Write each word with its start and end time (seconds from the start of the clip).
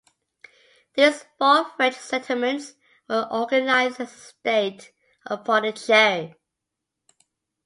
These 0.95 1.27
four 1.37 1.69
french 1.77 1.95
settlements 1.95 2.73
were 3.07 3.27
organized 3.29 3.99
as 3.99 4.11
State 4.11 4.93
of 5.27 5.45
Pondicherry. 5.45 6.33